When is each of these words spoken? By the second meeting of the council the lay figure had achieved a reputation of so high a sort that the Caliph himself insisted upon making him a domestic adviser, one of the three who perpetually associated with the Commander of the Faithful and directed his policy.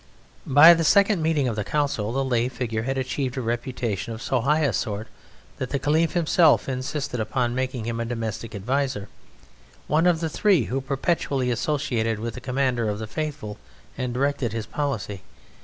By 0.47 0.73
the 0.73 0.83
second 0.83 1.21
meeting 1.21 1.47
of 1.47 1.55
the 1.55 1.63
council 1.63 2.11
the 2.11 2.23
lay 2.25 2.49
figure 2.49 2.81
had 2.81 2.97
achieved 2.97 3.37
a 3.37 3.41
reputation 3.41 4.11
of 4.15 4.19
so 4.23 4.41
high 4.41 4.61
a 4.61 4.73
sort 4.73 5.07
that 5.57 5.69
the 5.69 5.77
Caliph 5.77 6.13
himself 6.13 6.67
insisted 6.67 7.19
upon 7.19 7.53
making 7.53 7.85
him 7.85 7.99
a 7.99 8.05
domestic 8.05 8.55
adviser, 8.55 9.09
one 9.85 10.07
of 10.07 10.19
the 10.19 10.27
three 10.27 10.63
who 10.63 10.81
perpetually 10.81 11.51
associated 11.51 12.17
with 12.17 12.33
the 12.33 12.41
Commander 12.41 12.89
of 12.89 12.97
the 12.97 13.05
Faithful 13.05 13.59
and 13.95 14.11
directed 14.11 14.53
his 14.53 14.65
policy. 14.65 15.21